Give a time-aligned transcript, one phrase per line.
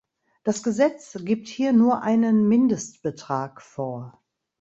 [0.43, 4.19] Das Gesetz gibt hier nur einen Mindestbetrag vor.